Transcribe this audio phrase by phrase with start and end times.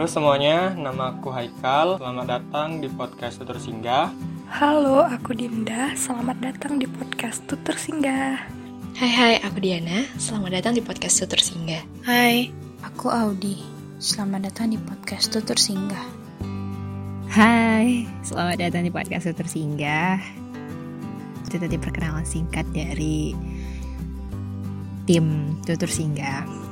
[0.00, 2.00] Halo semuanya, nama aku Haikal.
[2.00, 4.08] Selamat datang di podcast Tutur Singgah.
[4.48, 5.92] Halo, aku Dinda.
[5.92, 8.40] Selamat datang di podcast Tutur Singgah.
[8.96, 10.08] Hai hai, aku Diana.
[10.16, 11.84] Selamat datang di podcast Tutur Singgah.
[12.08, 12.48] Hai,
[12.80, 13.60] aku Audi.
[14.00, 16.06] Selamat datang di podcast Tutur Singgah.
[17.28, 20.16] Hai, selamat datang di podcast Tutur Singgah.
[21.44, 23.36] Itu tadi perkenalan singkat dari
[25.04, 26.69] tim Tutur Singgah.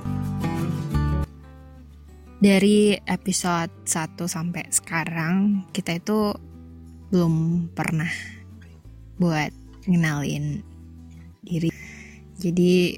[2.38, 6.30] Dari episode 1 sampai sekarang kita itu
[7.10, 8.06] belum pernah
[9.18, 9.50] buat
[9.90, 10.62] ngenalin
[11.42, 11.66] diri.
[12.38, 12.94] Jadi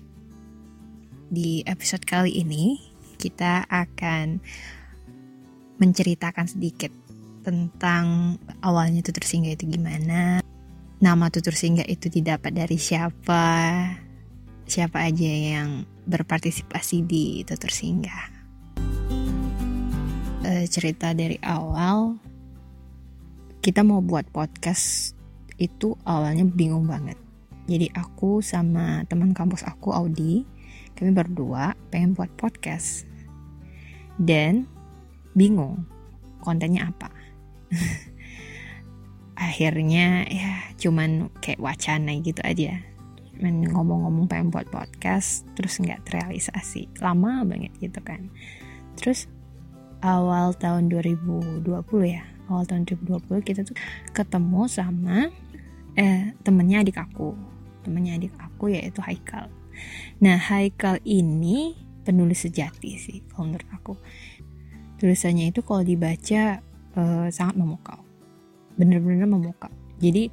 [1.33, 2.85] di episode kali ini
[3.17, 4.45] kita akan
[5.81, 6.93] menceritakan sedikit
[7.41, 10.45] tentang awalnya tutur singgah itu gimana.
[11.01, 13.49] Nama tutur singgah itu didapat dari siapa?
[14.69, 18.40] Siapa aja yang berpartisipasi di tutur singgah?
[20.51, 22.19] Uh, cerita dari awal
[23.63, 25.15] kita mau buat podcast
[25.61, 27.15] itu awalnya bingung banget.
[27.69, 30.49] Jadi aku sama teman kampus aku Audi,
[30.97, 33.05] kami berdua pengen buat podcast.
[34.17, 34.65] Dan
[35.37, 35.85] bingung
[36.41, 37.13] kontennya apa.
[39.47, 42.81] Akhirnya ya cuman kayak wacana gitu aja.
[43.41, 48.29] ngomong-ngomong pengen buat podcast terus nggak terrealisasi lama banget gitu kan
[49.01, 49.33] terus
[50.01, 51.65] awal tahun 2020
[52.05, 52.25] ya.
[52.51, 53.77] Awal tahun 2020 kita tuh
[54.11, 55.31] ketemu sama
[55.95, 57.37] eh temennya adik aku.
[57.87, 59.49] Temennya adik aku yaitu Haikal.
[60.21, 63.95] Nah Haikal ini penulis sejati sih kalau menurut aku.
[65.01, 66.61] Tulisannya itu kalau dibaca
[66.97, 68.01] eh, sangat memukau.
[68.77, 69.73] Bener-bener memukau.
[70.01, 70.33] Jadi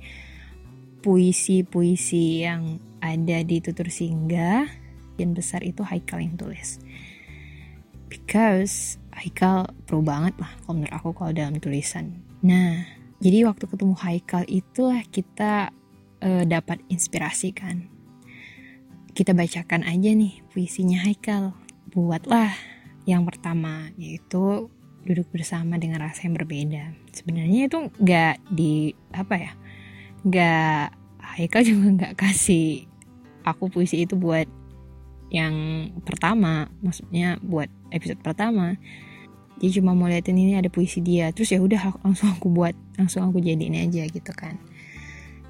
[1.03, 4.65] puisi-puisi yang ada di tutur singgah
[5.15, 6.81] yang besar itu Haikal yang tulis.
[8.07, 12.21] Because Haikal pro banget lah kalau menurut aku kalau dalam tulisan.
[12.45, 12.85] Nah,
[13.17, 15.73] jadi waktu ketemu Haikal itulah kita
[16.21, 17.89] uh, dapat inspirasi kan.
[19.17, 21.57] Kita bacakan aja nih puisinya Haikal.
[21.89, 22.53] Buatlah
[23.09, 24.69] yang pertama yaitu
[25.01, 26.93] duduk bersama dengan rasa yang berbeda.
[27.09, 29.51] Sebenarnya itu nggak di apa ya,
[30.21, 30.85] nggak
[31.17, 32.85] Haikal juga nggak kasih
[33.47, 34.45] aku puisi itu buat
[35.27, 38.79] yang pertama, maksudnya buat episode pertama
[39.57, 41.33] dia cuma mau liatin ini ada puisi dia.
[41.33, 44.57] Terus ya udah langsung aku buat langsung aku jadiin aja gitu kan.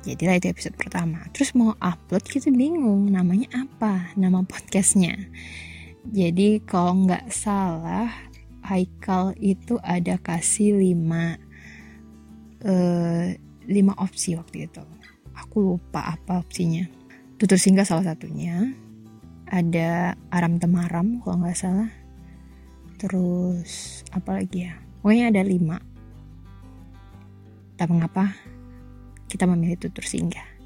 [0.07, 1.28] Jadilah itu episode pertama.
[1.35, 5.19] Terus mau upload kita bingung namanya apa nama podcastnya.
[6.07, 8.07] Jadi kalau nggak salah
[8.68, 11.39] Haikal itu ada kasih lima
[12.68, 13.31] uh,
[13.68, 14.84] lima opsi waktu itu.
[15.35, 16.88] Aku lupa apa opsinya.
[17.35, 18.72] Tutur singgah salah satunya.
[19.47, 21.88] Ada aram temaram kalau nggak salah
[22.97, 24.78] terus apa lagi ya?
[25.00, 25.78] Pokoknya ada lima.
[27.78, 28.34] Tak mengapa
[29.30, 30.58] kita memilih tutur singgah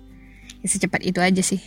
[0.62, 1.62] ya secepat itu aja sih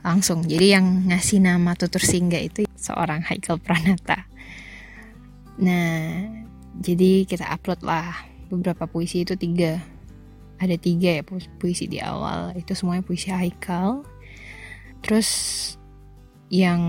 [0.00, 0.44] langsung.
[0.48, 4.24] Jadi yang ngasih nama tutur singgah itu seorang Haikal Pranata.
[5.60, 6.24] Nah
[6.80, 8.28] jadi kita upload lah.
[8.50, 9.78] Beberapa puisi itu tiga.
[10.56, 11.22] Ada tiga ya
[11.60, 12.56] puisi di awal.
[12.56, 14.02] Itu semuanya puisi Haikal.
[15.04, 15.28] Terus
[16.48, 16.80] yang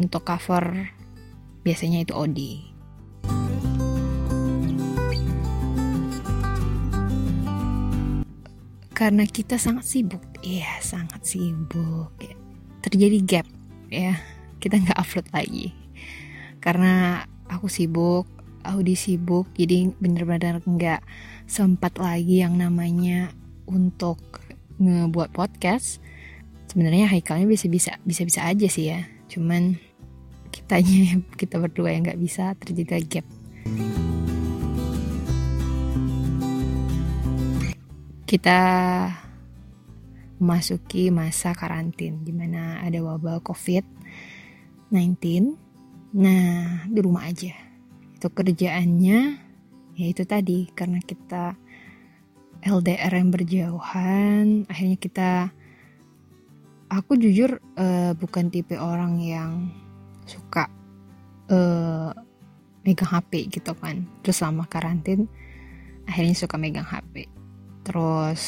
[0.00, 0.90] untuk cover
[1.62, 2.68] biasanya itu Odi.
[8.98, 12.10] Karena kita sangat sibuk, iya sangat sibuk.
[12.18, 12.34] Ya.
[12.82, 13.46] Terjadi gap,
[13.94, 14.18] ya
[14.58, 15.70] kita nggak upload lagi.
[16.58, 18.26] Karena aku sibuk,
[18.66, 21.00] Audi sibuk, jadi bener-bener nggak
[21.46, 23.30] sempat lagi yang namanya
[23.70, 24.18] untuk
[24.82, 26.02] ngebuat podcast.
[26.66, 29.78] Sebenarnya Haikalnya bisa bisa bisa bisa aja sih ya, cuman
[30.58, 33.26] kitanya kita berdua yang nggak bisa terjadi gap
[38.28, 38.60] kita
[40.36, 44.92] memasuki masa karantin di mana ada wabah COVID-19.
[46.12, 47.56] Nah, di rumah aja.
[48.12, 49.48] Itu kerjaannya
[49.98, 51.58] ya itu tadi karena kita
[52.60, 55.30] LDR yang berjauhan, akhirnya kita
[56.92, 59.72] aku jujur uh, bukan tipe orang yang
[60.28, 60.68] suka
[61.48, 62.12] uh,
[62.84, 64.04] megang HP gitu kan.
[64.22, 65.26] Terus selama karantin
[66.08, 67.28] akhirnya suka megang HP
[67.84, 68.42] terus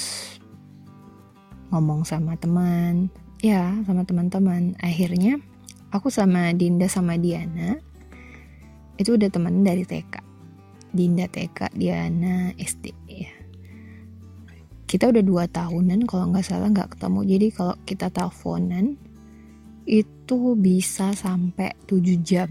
[1.72, 3.08] ngomong sama teman
[3.40, 4.76] ya sama teman-teman.
[4.84, 5.40] Akhirnya
[5.90, 7.80] aku sama Dinda sama Diana
[9.00, 10.20] itu udah teman dari TK
[10.90, 13.32] Dinda TK Diana SD ya.
[14.90, 17.20] Kita udah dua tahunan kalau nggak salah nggak ketemu.
[17.22, 18.98] Jadi kalau kita teleponan
[19.88, 22.48] itu bisa sampai 7 jam.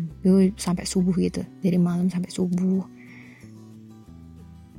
[0.57, 1.45] Sampai subuh gitu.
[1.61, 2.83] Dari malam sampai subuh.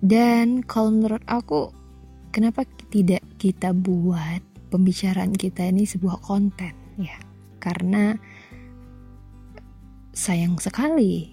[0.01, 1.69] Dan kalau menurut aku
[2.33, 4.41] kenapa tidak kita buat
[4.73, 7.21] pembicaraan kita ini sebuah konten ya?
[7.61, 8.17] Karena
[10.17, 11.29] sayang sekali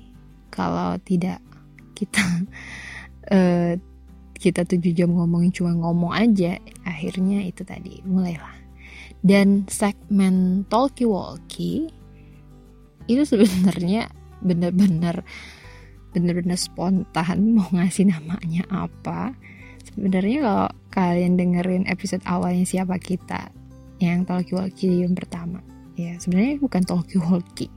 [0.51, 1.39] kalau tidak
[1.95, 2.23] kita
[3.31, 3.73] uh,
[4.43, 8.66] kita tujuh jam ngomongin cuma ngomong aja akhirnya itu tadi mulailah
[9.25, 11.89] dan segmen talkie walkie
[13.07, 14.11] itu sebenarnya
[14.43, 15.23] bener-bener
[16.11, 19.33] bener-bener spontan mau ngasih namanya apa.
[19.87, 23.49] Sebenarnya kalau kalian dengerin episode awalnya siapa kita
[23.97, 25.63] yang talkie walkie yang pertama.
[25.97, 27.73] Ya sebenarnya bukan talkie walkie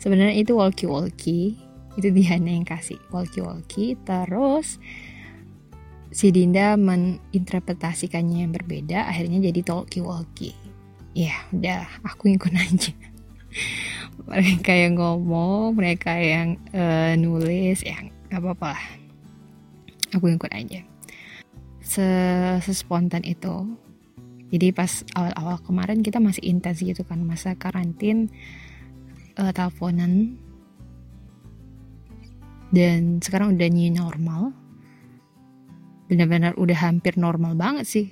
[0.00, 1.60] sebenarnya itu walkie walkie
[2.00, 4.80] itu Diana yang kasih walkie walkie terus
[6.10, 10.54] si Dinda meninterpretasikannya yang berbeda akhirnya jadi talkie walkie
[11.14, 12.92] ya udah aku ikut aja.
[14.30, 17.98] Mereka yang ngomong mereka yang uh, nulis ya
[18.30, 18.84] nggak apa-apa lah.
[20.14, 20.86] Aku ikut aja.
[22.62, 23.74] Sespontan itu.
[24.50, 28.30] Jadi pas awal-awal kemarin kita masih intens gitu kan masa karantin
[29.38, 30.38] uh, teleponan.
[32.70, 34.54] Dan sekarang udah new normal
[36.10, 38.06] benar-benar udah hampir normal banget sih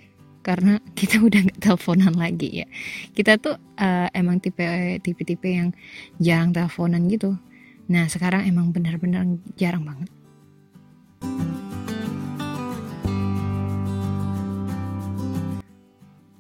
[0.47, 2.67] karena kita udah nggak teleponan lagi ya
[3.13, 4.63] kita tuh uh, emang tipe
[5.03, 5.75] tipe tipe yang
[6.23, 7.35] jarang teleponan gitu
[7.91, 9.27] nah sekarang emang benar-benar
[9.59, 10.09] jarang banget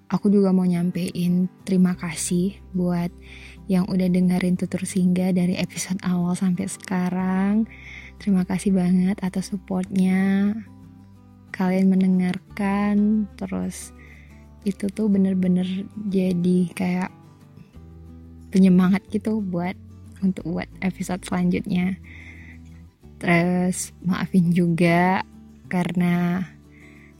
[0.08, 3.10] aku juga mau nyampein terima kasih buat
[3.68, 7.68] yang udah dengerin tutur singgah dari episode awal sampai sekarang.
[8.16, 10.56] Terima kasih banget atas supportnya.
[11.50, 13.90] Kalian mendengarkan, terus
[14.66, 15.66] itu tuh bener-bener
[16.10, 17.10] jadi kayak
[18.50, 19.74] penyemangat gitu buat
[20.20, 21.96] untuk buat episode selanjutnya.
[23.18, 25.26] Terus maafin juga
[25.68, 26.46] karena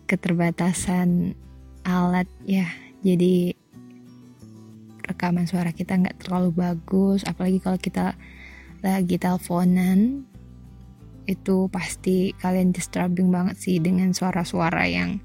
[0.08, 1.36] keterbatasan
[1.84, 2.64] alat ya
[3.04, 3.52] jadi
[5.04, 8.16] rekaman suara kita nggak terlalu bagus apalagi kalau kita
[8.84, 10.24] lagi teleponan
[11.28, 15.20] itu pasti kalian disturbing banget sih dengan suara-suara yang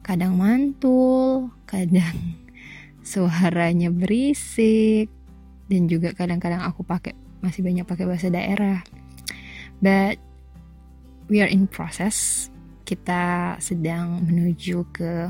[0.00, 2.40] kadang mantul kadang
[3.04, 5.12] suaranya berisik
[5.68, 7.12] dan juga kadang-kadang aku pakai
[7.44, 8.80] masih banyak pakai bahasa daerah.
[9.78, 10.16] But
[11.28, 12.48] we are in process.
[12.86, 15.28] Kita sedang menuju ke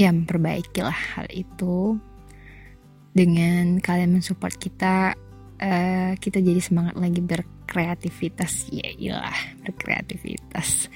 [0.00, 2.00] ya memperbaiki lah hal itu.
[3.16, 5.16] Dengan kalian mensupport kita
[5.60, 7.24] uh, kita jadi semangat lagi
[7.66, 9.34] berkreativitas ya iyalah
[9.66, 10.86] berkreativitas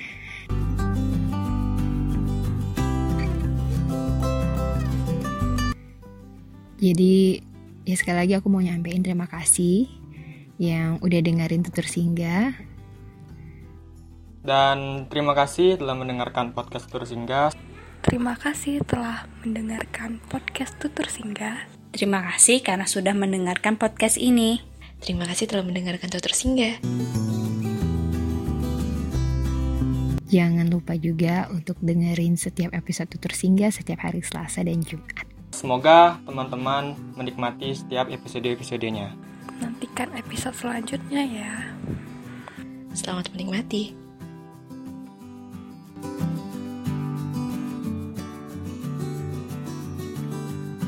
[6.79, 7.43] jadi
[7.83, 9.91] ya sekali lagi aku mau nyampein terima kasih
[10.63, 12.55] yang udah dengerin tutur singgah
[14.47, 17.51] dan terima kasih telah mendengarkan podcast tutur singgah
[18.01, 21.69] Terima kasih telah mendengarkan podcast Tutur Singgah.
[21.93, 24.70] Terima kasih karena sudah mendengarkan podcast ini.
[25.01, 26.77] Terima kasih telah mendengarkan Tutur Singgah.
[30.31, 35.27] Jangan lupa juga untuk dengerin setiap episode Tutur Singgah setiap hari Selasa dan Jumat.
[35.51, 39.11] Semoga teman-teman menikmati setiap episode-episodenya.
[39.59, 41.53] Nantikan episode selanjutnya ya.
[42.95, 44.10] Selamat menikmati.